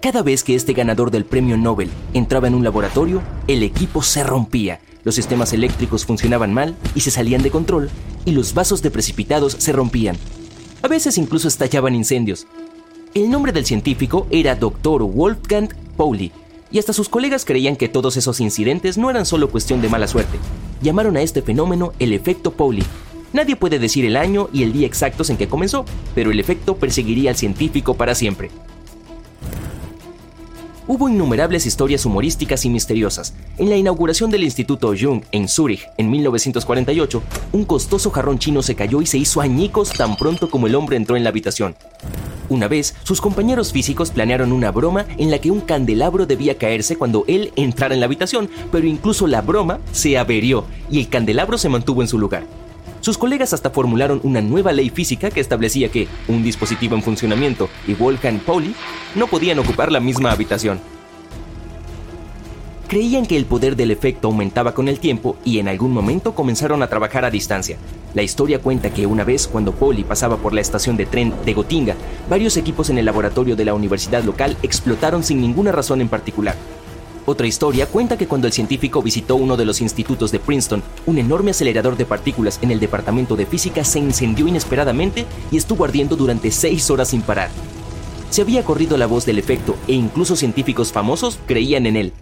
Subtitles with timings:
[0.00, 4.22] Cada vez que este ganador del premio Nobel entraba en un laboratorio, el equipo se
[4.22, 7.90] rompía, los sistemas eléctricos funcionaban mal y se salían de control,
[8.24, 10.16] y los vasos de precipitados se rompían.
[10.82, 12.46] A veces incluso estallaban incendios.
[13.12, 15.02] El nombre del científico era Dr.
[15.02, 16.30] Wolfgang Pauli,
[16.70, 20.06] y hasta sus colegas creían que todos esos incidentes no eran solo cuestión de mala
[20.06, 20.38] suerte.
[20.80, 22.84] Llamaron a este fenómeno el efecto Pauli.
[23.32, 26.76] Nadie puede decir el año y el día exactos en que comenzó, pero el efecto
[26.76, 28.52] perseguiría al científico para siempre
[30.88, 33.34] hubo innumerables historias humorísticas y misteriosas.
[33.58, 37.22] En la inauguración del Instituto Jung en Zúrich en 1948,
[37.52, 40.96] un costoso jarrón chino se cayó y se hizo añicos tan pronto como el hombre
[40.96, 41.76] entró en la habitación.
[42.48, 46.96] Una vez, sus compañeros físicos planearon una broma en la que un candelabro debía caerse
[46.96, 51.58] cuando él entrara en la habitación, pero incluso la broma se averió y el candelabro
[51.58, 52.44] se mantuvo en su lugar.
[53.00, 57.68] Sus colegas hasta formularon una nueva ley física que establecía que un dispositivo en funcionamiento
[57.86, 58.74] y Wolfgang Pauli
[59.14, 60.80] no podían ocupar la misma habitación.
[62.88, 66.82] Creían que el poder del efecto aumentaba con el tiempo y en algún momento comenzaron
[66.82, 67.76] a trabajar a distancia.
[68.14, 71.52] La historia cuenta que una vez cuando Pauli pasaba por la estación de tren de
[71.52, 71.96] Gotinga,
[72.30, 76.56] varios equipos en el laboratorio de la universidad local explotaron sin ninguna razón en particular.
[77.30, 81.18] Otra historia cuenta que cuando el científico visitó uno de los institutos de Princeton, un
[81.18, 86.16] enorme acelerador de partículas en el departamento de física se incendió inesperadamente y estuvo ardiendo
[86.16, 87.50] durante seis horas sin parar.
[88.30, 92.12] Se había corrido la voz del efecto e incluso científicos famosos creían en él.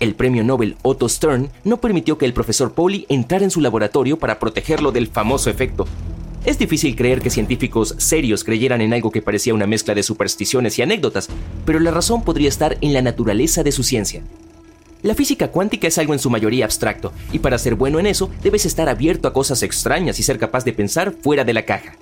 [0.00, 4.18] El premio Nobel Otto Stern no permitió que el profesor Pauli entrara en su laboratorio
[4.18, 5.86] para protegerlo del famoso efecto.
[6.44, 10.78] Es difícil creer que científicos serios creyeran en algo que parecía una mezcla de supersticiones
[10.78, 11.28] y anécdotas,
[11.66, 14.22] pero la razón podría estar en la naturaleza de su ciencia.
[15.02, 18.30] La física cuántica es algo en su mayoría abstracto, y para ser bueno en eso
[18.42, 21.96] debes estar abierto a cosas extrañas y ser capaz de pensar fuera de la caja.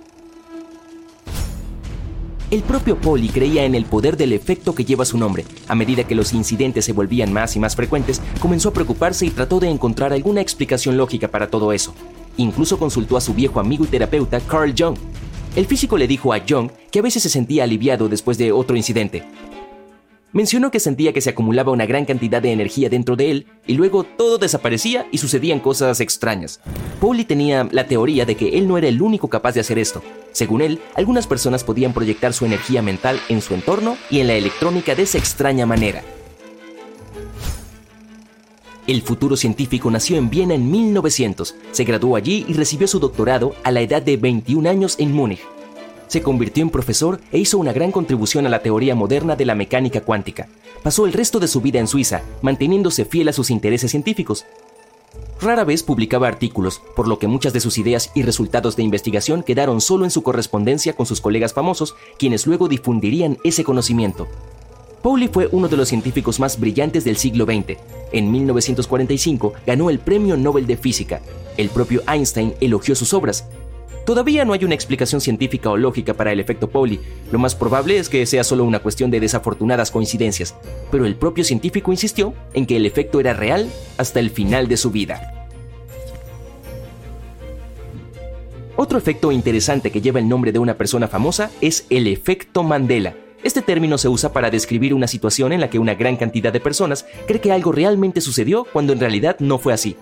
[2.50, 5.44] El propio Pauli creía en el poder del efecto que lleva su nombre.
[5.66, 9.31] A medida que los incidentes se volvían más y más frecuentes, comenzó a preocuparse y
[9.31, 11.93] trató de encontrar alguna explicación lógica para todo eso.
[12.38, 14.97] Incluso consultó a su viejo amigo y terapeuta Carl Jung.
[15.54, 18.76] El físico le dijo a Jung que a veces se sentía aliviado después de otro
[18.76, 19.25] incidente,
[20.31, 23.75] Mencionó que sentía que se acumulaba una gran cantidad de energía dentro de él y
[23.75, 26.60] luego todo desaparecía y sucedían cosas extrañas.
[27.00, 30.03] Pauli tenía la teoría de que él no era el único capaz de hacer esto.
[30.32, 34.34] Según él, algunas personas podían proyectar su energía mental en su entorno y en la
[34.34, 36.03] electrónica de esa extraña manera.
[38.88, 43.54] El futuro científico nació en Viena en 1900, se graduó allí y recibió su doctorado
[43.62, 45.41] a la edad de 21 años en Múnich
[46.09, 49.54] se convirtió en profesor e hizo una gran contribución a la teoría moderna de la
[49.54, 50.49] mecánica cuántica.
[50.82, 54.47] Pasó el resto de su vida en Suiza, manteniéndose fiel a sus intereses científicos.
[55.41, 59.43] Rara vez publicaba artículos, por lo que muchas de sus ideas y resultados de investigación
[59.43, 64.26] quedaron solo en su correspondencia con sus colegas famosos, quienes luego difundirían ese conocimiento.
[65.03, 67.78] Pauli fue uno de los científicos más brillantes del siglo XX.
[68.12, 71.20] En 1945 ganó el Premio Nobel de Física.
[71.56, 73.44] El propio Einstein elogió sus obras,
[74.08, 76.98] Todavía no hay una explicación científica o lógica para el efecto Pauli.
[77.31, 80.54] Lo más probable es que sea solo una cuestión de desafortunadas coincidencias,
[80.91, 84.78] pero el propio científico insistió en que el efecto era real hasta el final de
[84.78, 85.47] su vida.
[88.76, 93.14] Otro efecto interesante que lleva el nombre de una persona famosa es el efecto Mandela.
[93.44, 96.60] Este término se usa para describir una situación en la que una gran cantidad de
[96.60, 99.97] personas cree que algo realmente sucedió cuando en realidad no fue así.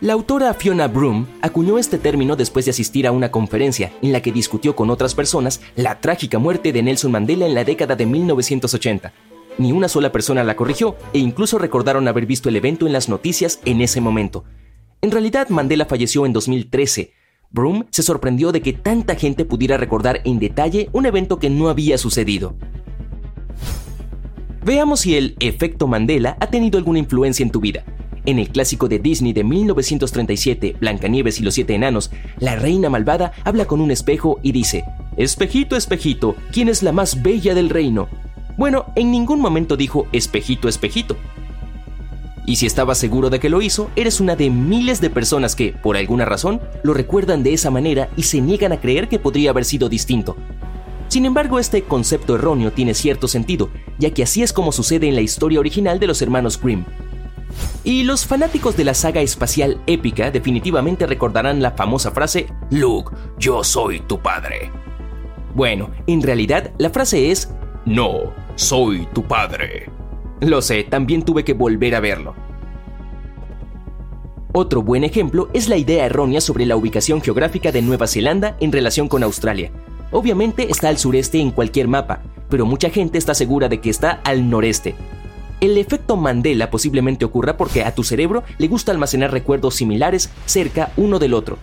[0.00, 4.22] La autora Fiona Broom acuñó este término después de asistir a una conferencia en la
[4.22, 8.06] que discutió con otras personas la trágica muerte de Nelson Mandela en la década de
[8.06, 9.12] 1980.
[9.58, 13.08] Ni una sola persona la corrigió e incluso recordaron haber visto el evento en las
[13.08, 14.44] noticias en ese momento.
[15.00, 17.12] En realidad, Mandela falleció en 2013.
[17.54, 21.68] Broom se sorprendió de que tanta gente pudiera recordar en detalle un evento que no
[21.68, 22.56] había sucedido.
[24.64, 27.84] Veamos si el efecto Mandela ha tenido alguna influencia en tu vida.
[28.26, 32.10] En el clásico de Disney de 1937, Blancanieves y los siete enanos,
[32.40, 34.82] la reina malvada habla con un espejo y dice,
[35.16, 38.08] Espejito, espejito, ¿quién es la más bella del reino?
[38.56, 41.16] Bueno, en ningún momento dijo espejito, espejito.
[42.46, 45.72] Y si estabas seguro de que lo hizo, eres una de miles de personas que,
[45.72, 49.50] por alguna razón, lo recuerdan de esa manera y se niegan a creer que podría
[49.50, 50.36] haber sido distinto.
[51.08, 55.14] Sin embargo, este concepto erróneo tiene cierto sentido, ya que así es como sucede en
[55.14, 56.84] la historia original de los hermanos Grimm.
[57.84, 63.62] Y los fanáticos de la saga espacial épica definitivamente recordarán la famosa frase Luke, yo
[63.62, 64.72] soy tu padre.
[65.54, 67.54] Bueno, en realidad la frase es
[67.84, 69.88] No, soy tu padre.
[70.44, 72.34] Lo sé, también tuve que volver a verlo.
[74.52, 78.70] Otro buen ejemplo es la idea errónea sobre la ubicación geográfica de Nueva Zelanda en
[78.70, 79.72] relación con Australia.
[80.10, 84.20] Obviamente está al sureste en cualquier mapa, pero mucha gente está segura de que está
[84.22, 84.94] al noreste.
[85.62, 90.92] El efecto Mandela posiblemente ocurra porque a tu cerebro le gusta almacenar recuerdos similares cerca
[90.98, 91.56] uno del otro,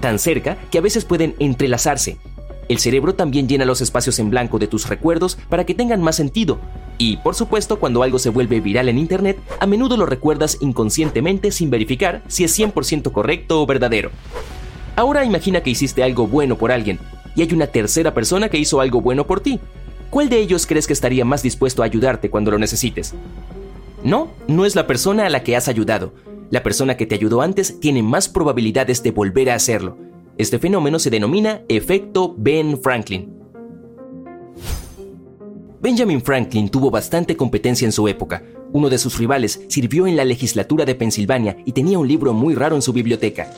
[0.00, 2.16] tan cerca que a veces pueden entrelazarse.
[2.68, 6.16] El cerebro también llena los espacios en blanco de tus recuerdos para que tengan más
[6.16, 6.58] sentido,
[6.98, 11.50] y, por supuesto, cuando algo se vuelve viral en Internet, a menudo lo recuerdas inconscientemente
[11.50, 14.10] sin verificar si es 100% correcto o verdadero.
[14.94, 16.98] Ahora imagina que hiciste algo bueno por alguien,
[17.34, 19.58] y hay una tercera persona que hizo algo bueno por ti.
[20.10, 23.14] ¿Cuál de ellos crees que estaría más dispuesto a ayudarte cuando lo necesites?
[24.04, 26.12] No, no es la persona a la que has ayudado.
[26.50, 29.96] La persona que te ayudó antes tiene más probabilidades de volver a hacerlo.
[30.42, 33.32] Este fenómeno se denomina efecto Ben Franklin.
[35.80, 38.42] Benjamin Franklin tuvo bastante competencia en su época.
[38.72, 42.56] Uno de sus rivales sirvió en la legislatura de Pensilvania y tenía un libro muy
[42.56, 43.52] raro en su biblioteca.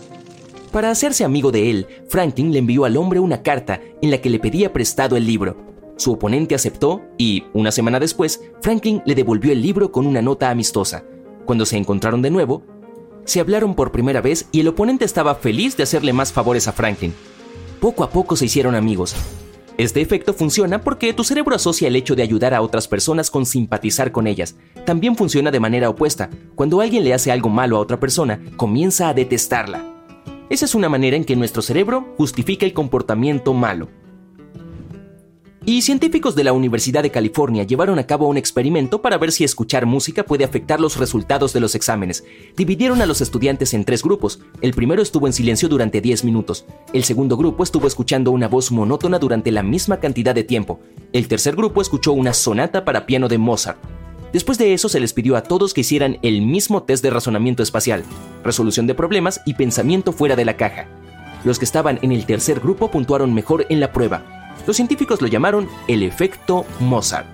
[0.72, 4.28] Para hacerse amigo de él, Franklin le envió al hombre una carta en la que
[4.28, 5.56] le pedía prestado el libro.
[5.96, 10.50] Su oponente aceptó y, una semana después, Franklin le devolvió el libro con una nota
[10.50, 11.02] amistosa.
[11.46, 12.62] Cuando se encontraron de nuevo,
[13.24, 16.72] se hablaron por primera vez y el oponente estaba feliz de hacerle más favores a
[16.72, 17.14] Franklin.
[17.80, 19.14] Poco a poco se hicieron amigos,
[19.76, 23.44] este efecto funciona porque tu cerebro asocia el hecho de ayudar a otras personas con
[23.44, 24.54] simpatizar con ellas.
[24.86, 26.30] También funciona de manera opuesta.
[26.54, 29.84] Cuando alguien le hace algo malo a otra persona, comienza a detestarla.
[30.48, 33.88] Esa es una manera en que nuestro cerebro justifica el comportamiento malo.
[35.66, 39.44] Y científicos de la Universidad de California llevaron a cabo un experimento para ver si
[39.44, 42.22] escuchar música puede afectar los resultados de los exámenes.
[42.54, 44.40] Dividieron a los estudiantes en tres grupos.
[44.60, 46.66] El primero estuvo en silencio durante 10 minutos.
[46.92, 50.80] El segundo grupo estuvo escuchando una voz monótona durante la misma cantidad de tiempo.
[51.14, 53.78] El tercer grupo escuchó una sonata para piano de Mozart.
[54.34, 57.62] Después de eso se les pidió a todos que hicieran el mismo test de razonamiento
[57.62, 58.04] espacial,
[58.42, 60.88] resolución de problemas y pensamiento fuera de la caja.
[61.42, 65.28] Los que estaban en el tercer grupo puntuaron mejor en la prueba, los científicos lo
[65.28, 67.26] llamaron el efecto Mozart.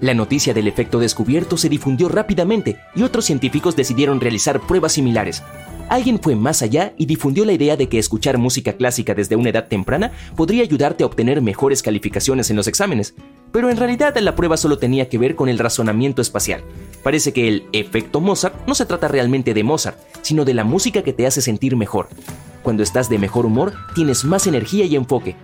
[0.00, 5.42] La noticia del efecto descubierto se difundió rápidamente y otros científicos decidieron realizar pruebas similares.
[5.88, 9.50] Alguien fue más allá y difundió la idea de que escuchar música clásica desde una
[9.50, 13.14] edad temprana podría ayudarte a obtener mejores calificaciones en los exámenes,
[13.52, 16.62] pero en realidad la prueba solo tenía que ver con el razonamiento espacial.
[17.02, 21.02] Parece que el efecto Mozart no se trata realmente de Mozart, sino de la música
[21.02, 22.08] que te hace sentir mejor.
[22.66, 25.36] Cuando estás de mejor humor, tienes más energía y enfoque.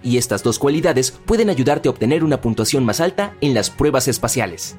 [0.00, 4.06] Y estas dos cualidades pueden ayudarte a obtener una puntuación más alta en las pruebas
[4.06, 4.76] espaciales.